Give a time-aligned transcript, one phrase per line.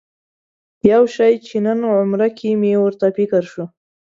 [0.91, 3.65] یو شي چې نن عمره کې مې ورته فکر شو.